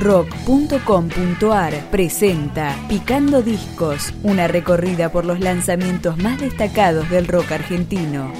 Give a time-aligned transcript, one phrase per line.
[0.00, 8.32] rock.com.ar presenta Picando Discos, una recorrida por los lanzamientos más destacados del rock argentino.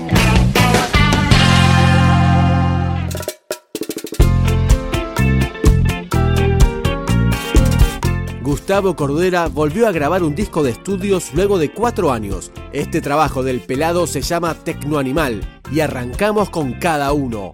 [8.42, 12.50] Gustavo Cordera volvió a grabar un disco de estudios luego de cuatro años.
[12.72, 17.52] Este trabajo del pelado se llama Tecnoanimal y arrancamos con cada uno.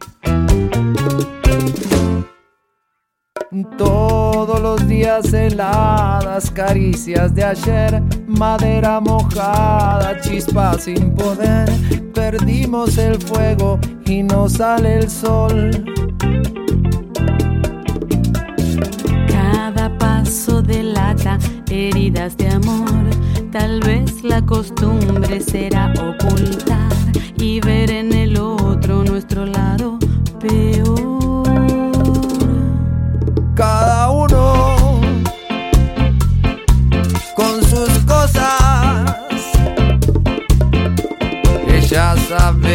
[3.64, 11.70] Todos los días heladas, caricias de ayer, madera mojada, chispas sin poder.
[12.12, 15.70] Perdimos el fuego y no sale el sol.
[19.26, 21.38] Cada paso delata
[21.70, 22.90] heridas de amor.
[23.52, 26.92] Tal vez la costumbre será ocultar
[27.38, 29.98] y ver en el otro nuestro lado
[30.40, 30.95] peor.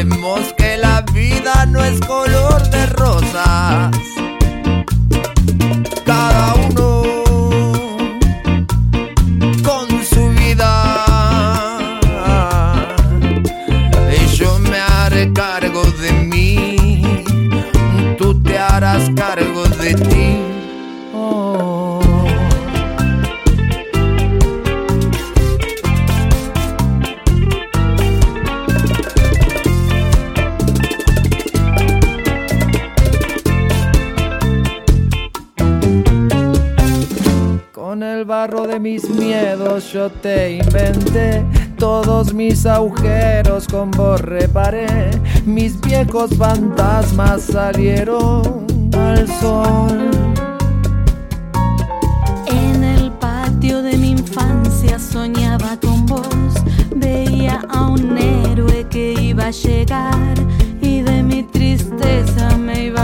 [0.01, 4.10] Sabemos que la vida no es color de rosas.
[38.47, 41.45] De mis miedos yo te inventé.
[41.77, 45.11] Todos mis agujeros con vos reparé.
[45.45, 48.65] Mis viejos fantasmas salieron
[48.97, 50.09] al sol.
[52.47, 56.53] En el patio de mi infancia soñaba con vos,
[56.95, 60.33] veía a un héroe que iba a llegar
[60.81, 63.00] y de mi tristeza me iba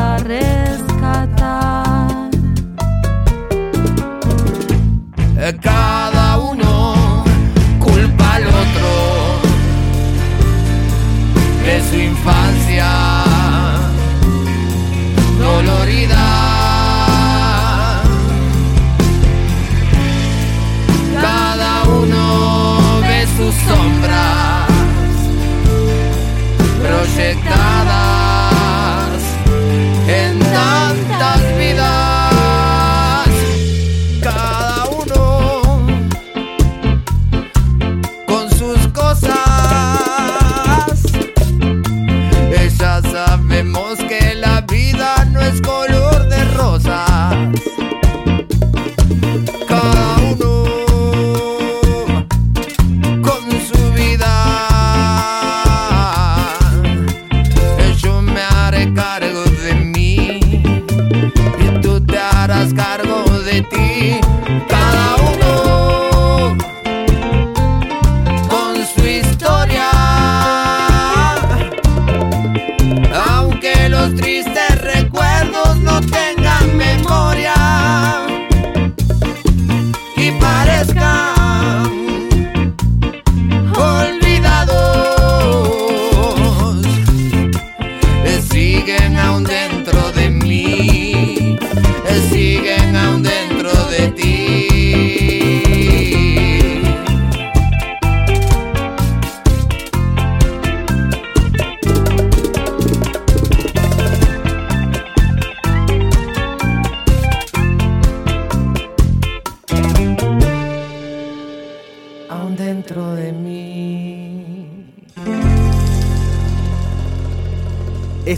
[69.02, 69.97] historia.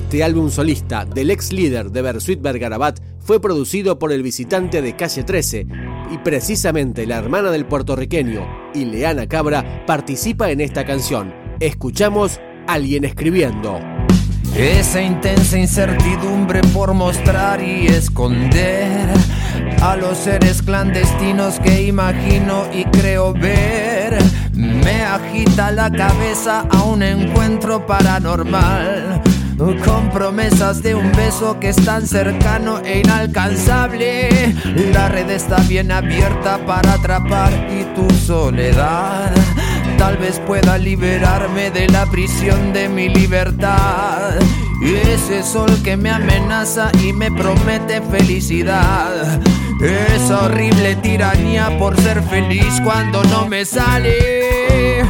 [0.10, 4.96] Este álbum solista del ex líder de Bersuit Bergarabat fue producido por el visitante de
[4.96, 5.68] Calle 13
[6.12, 11.32] y precisamente la hermana del puertorriqueño, Ileana Cabra, participa en esta canción.
[11.60, 13.80] Escuchamos Alguien escribiendo.
[14.58, 19.10] Esa intensa incertidumbre por mostrar y esconder
[19.84, 24.18] a los seres clandestinos que imagino y creo ver.
[24.56, 29.22] Me agita la cabeza a un encuentro paranormal.
[29.60, 34.56] Con promesas de un beso que es tan cercano e inalcanzable.
[34.94, 39.34] La red está bien abierta para atrapar y tu soledad.
[39.98, 44.40] Tal vez pueda liberarme de la prisión de mi libertad.
[44.82, 49.42] Ese sol que me amenaza y me promete felicidad.
[49.82, 55.04] Esa horrible tiranía por ser feliz cuando no me sale.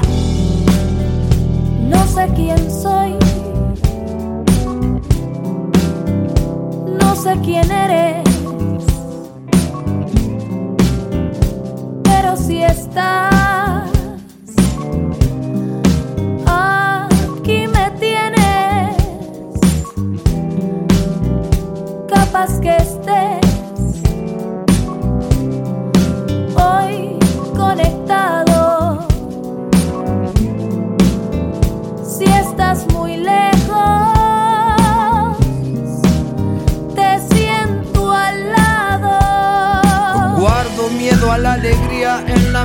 [1.88, 3.28] No sé quién soy.
[7.29, 8.23] Sé quién eres.
[12.03, 13.89] Pero si estás
[16.45, 18.95] aquí me tienes.
[22.07, 23.38] Capaz que estés.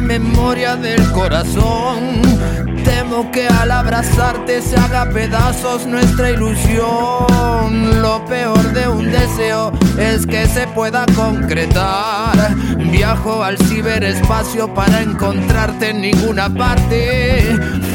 [0.05, 2.23] Memoria del corazón.
[2.85, 8.03] Temo que al abrazarte se haga pedazos nuestra ilusión.
[8.03, 12.55] Lo peor de un deseo es que se pueda concretar.
[12.77, 17.43] Viajo al ciberespacio para encontrarte en ninguna parte.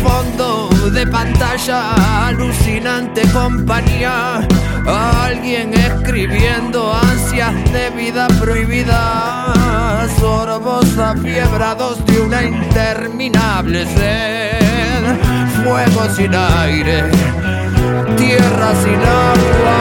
[0.03, 4.47] Fondo de pantalla, alucinante compañía.
[7.71, 9.53] De vida prohibida.
[10.19, 15.17] Sorbos afiebrados de una interminable sed.
[15.63, 17.03] Fuego sin aire,
[18.17, 19.77] tierra sin agua.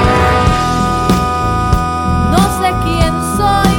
[2.32, 3.78] No sé quién soy.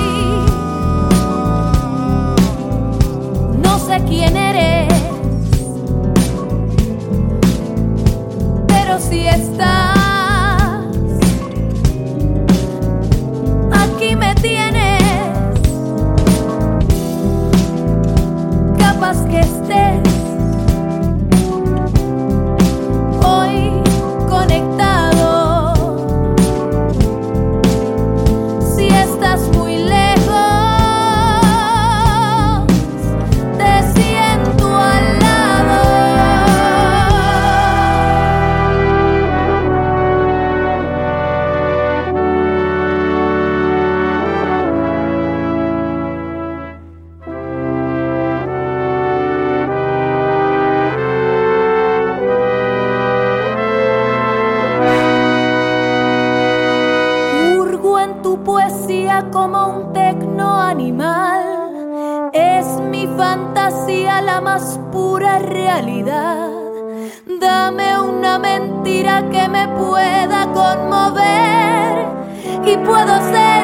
[3.64, 4.94] No sé quién eres.
[8.68, 9.89] Pero si estás
[67.40, 72.06] Dame una mentira que me pueda conmover
[72.66, 73.59] y puedo ser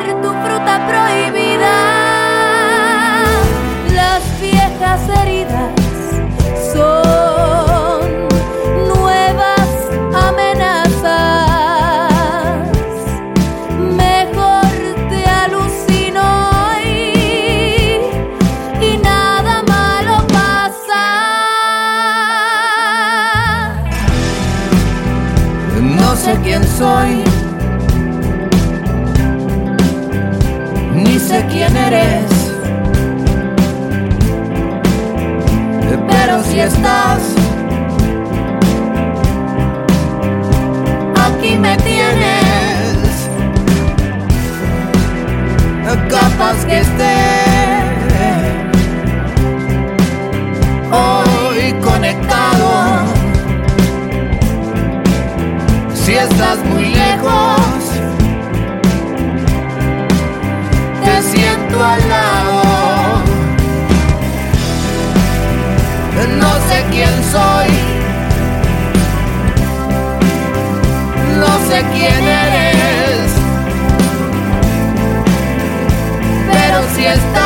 [77.06, 77.45] fiesta.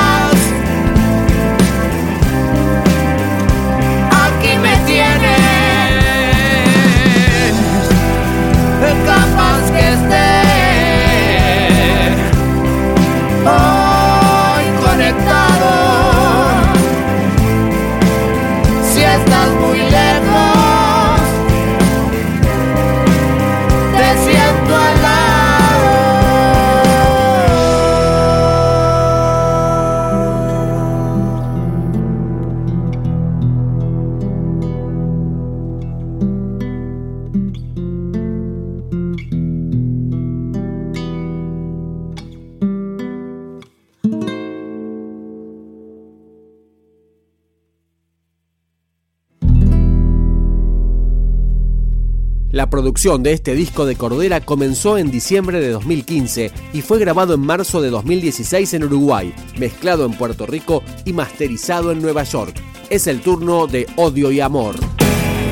[52.59, 57.33] La producción de este disco de Cordera comenzó en diciembre de 2015 y fue grabado
[57.33, 62.61] en marzo de 2016 en Uruguay, mezclado en Puerto Rico y masterizado en Nueva York.
[62.89, 64.75] Es el turno de Odio y Amor.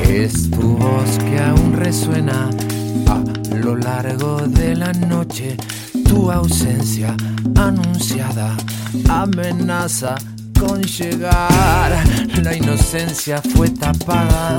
[0.06, 2.50] Es tu voz que aún resuena
[3.06, 5.56] a lo largo de la noche,
[6.06, 7.16] tu ausencia
[7.54, 8.54] anunciada
[9.08, 10.16] amenaza
[10.58, 11.92] con llegar.
[12.42, 14.56] La inocencia fue tapada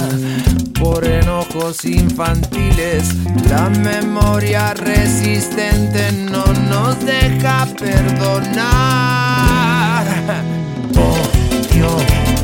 [0.79, 3.13] por enojos infantiles.
[3.49, 8.65] La memoria resistente no nos deja perdonar.
[10.95, 11.97] Odio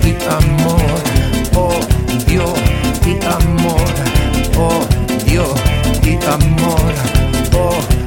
[0.03, 0.81] y amor,
[1.55, 2.53] odio
[3.05, 3.93] y amor,
[4.57, 5.45] odio
[6.03, 6.93] y amor,
[7.53, 8.04] odio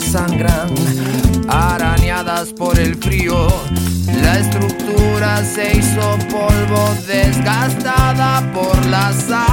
[0.00, 0.74] se desangran,
[1.48, 3.48] arañadas por el frío.
[4.22, 9.46] La estructura se hizo polvo, desgastada por la sal.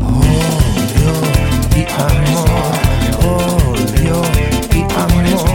[0.00, 1.14] Odio
[1.76, 2.78] y amor,
[3.24, 4.22] odio
[4.72, 5.54] y amor.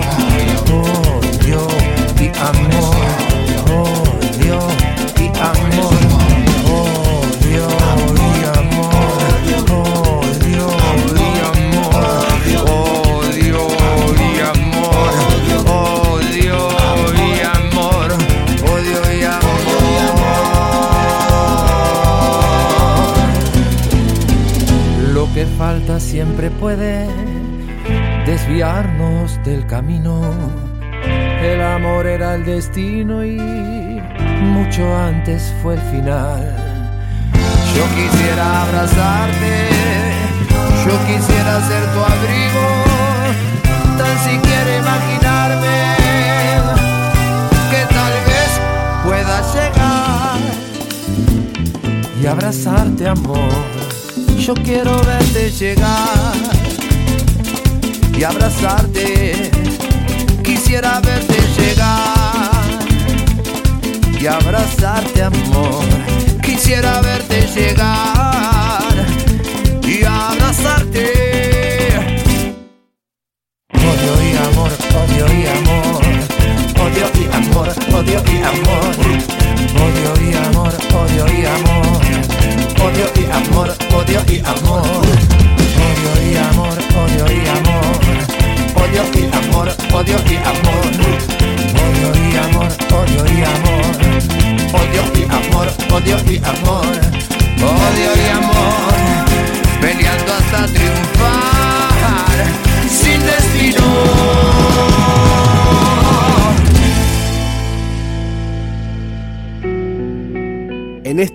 [26.00, 27.08] Siempre puede
[28.26, 30.34] desviarnos del camino.
[31.44, 33.38] El amor era el destino y
[34.42, 36.56] mucho antes fue el final.
[37.76, 39.70] Yo quisiera abrazarte,
[40.86, 42.66] yo quisiera ser tu abrigo,
[44.00, 45.78] tan siquiera imaginarme
[47.70, 48.52] que tal vez
[49.06, 50.40] pueda llegar
[52.20, 53.79] y abrazarte amor
[54.40, 56.34] yo quiero verte llegar
[58.18, 59.52] y abrazarte.
[60.44, 62.80] Quisiera verte llegar
[64.20, 65.84] y abrazarte, amor.
[66.42, 68.94] Quisiera verte llegar
[69.84, 71.12] y abrazarte.
[73.74, 76.02] Odio y amor, odio y amor,
[76.86, 78.92] odio y amor, odio y amor,
[79.86, 82.19] odio y amor, odio y amor,
[82.82, 86.39] odio y amor odio y amor, odio y amor,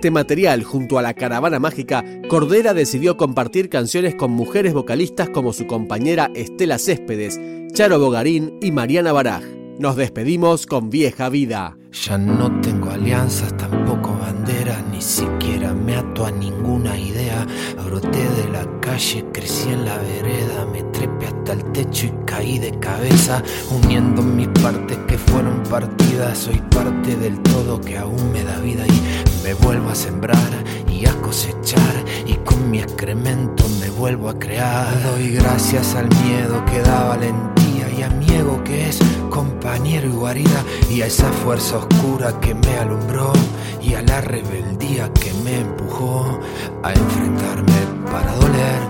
[0.04, 5.54] este material, junto a la caravana mágica, Cordera decidió compartir canciones con mujeres vocalistas como
[5.54, 7.40] su compañera Estela Céspedes,
[7.72, 9.42] Charo Bogarín y Mariana Baraj.
[9.78, 11.78] Nos despedimos con Vieja Vida.
[11.90, 17.46] Ya no tengo alianzas, tampoco banderas, ni siquiera me ato a ninguna idea.
[17.86, 22.58] Broté de la calle, crecí en la vereda, me trepé hasta el techo y caí
[22.58, 26.36] de cabeza, uniendo mis partes que fueron partidas.
[26.36, 31.04] Soy parte del todo que aún me da vida y me vuelvo a sembrar y
[31.04, 34.86] a cosechar y con mi excremento me vuelvo a crear.
[35.02, 38.98] Doy gracias al miedo que da valentía y a mi ego que es
[39.28, 43.34] compañero y guarida y a esa fuerza oscura que me alumbró
[43.82, 46.40] y a la rebeldía que me empujó
[46.82, 48.80] a enfrentarme para doler,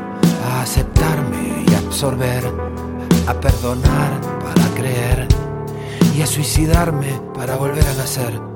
[0.52, 2.44] a aceptarme y absorber,
[3.26, 5.26] a perdonar para creer
[6.16, 8.53] y a suicidarme para volver a nacer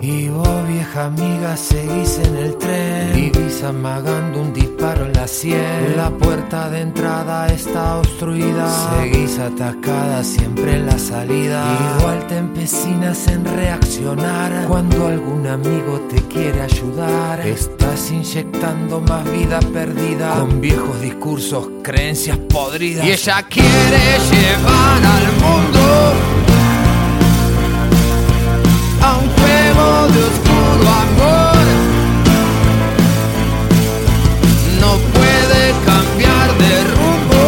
[0.00, 3.14] y vos, vieja amiga, seguís en el tren.
[3.14, 5.96] Vivís amagando un disparo en la sien.
[5.96, 8.68] La puerta de entrada está obstruida.
[9.00, 11.64] Seguís atacada siempre en la salida.
[11.98, 14.66] Igual te empecinas en reaccionar.
[14.68, 20.38] Cuando algún amigo te quiere ayudar, estás inyectando más vida perdida.
[20.38, 23.06] Con viejos discursos, creencias podridas.
[23.06, 26.15] Y ella quiere llevar al mundo
[29.76, 31.66] De oscuro amor,
[34.80, 37.44] no puede cambiar de rumbo.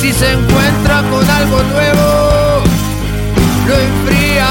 [0.00, 2.62] Si se encuentra con algo nuevo,
[3.68, 4.48] lo enfría.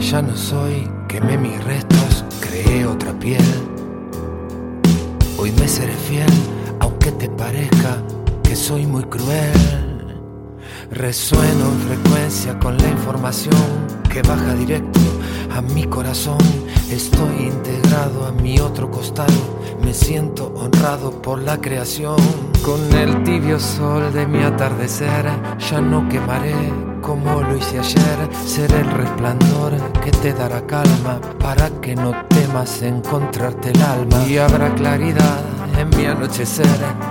[0.00, 3.44] Ya no soy quemé mis restos, creé otra piel.
[5.38, 6.32] Hoy me seré fiel,
[6.80, 8.02] aunque te parezca
[8.42, 9.91] que soy muy cruel.
[10.90, 15.00] Resueno en frecuencia con la información que baja directo
[15.50, 16.38] a mi corazón.
[16.90, 19.32] Estoy integrado a mi otro costado.
[19.82, 22.16] Me siento honrado por la creación.
[22.62, 25.26] Con el tibio sol de mi atardecer,
[25.58, 26.54] ya no quemaré
[27.00, 28.28] como lo hice ayer.
[28.46, 29.72] Seré el resplandor
[30.04, 34.26] que te dará calma para que no temas encontrarte el alma.
[34.26, 35.40] Y habrá claridad
[35.78, 36.66] en mi anochecer,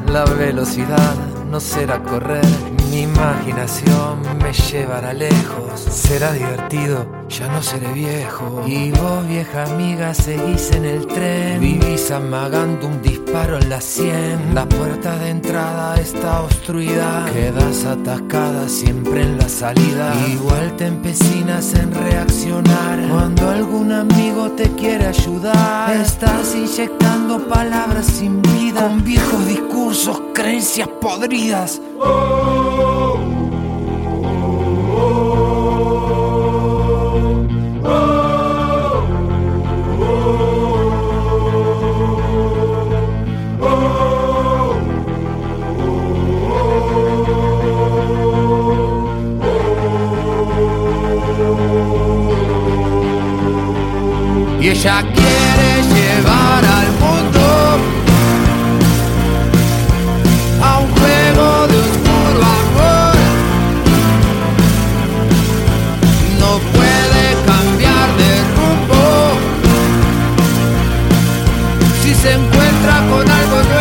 [0.08, 2.46] la velocidad no será correr,
[2.89, 5.81] mi imaginación me llevará lejos.
[5.81, 8.64] Será divertido, ya no seré viejo.
[8.68, 11.62] Y vos, vieja amiga, seguís en el tren.
[11.62, 14.54] Vivís amagando un disparo en la sien.
[14.54, 17.26] La puerta de entrada está obstruida.
[17.34, 20.14] Quedas atascada siempre en la salida.
[20.28, 23.00] Igual te empecinas en reaccionar.
[23.10, 28.82] Cuando algún amigo te quiere ayudar, estás inyectando palabras sin vida.
[28.82, 33.00] Con viejos discursos, creencias podridas y
[72.22, 73.81] se encuentra con algo nuevo.